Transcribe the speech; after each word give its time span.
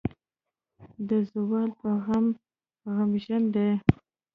د 1.07 1.09
زوال 1.31 1.69
پۀ 1.79 1.91
غم 2.03 2.25
غمژن 2.95 3.43
دے۔ 3.53 3.67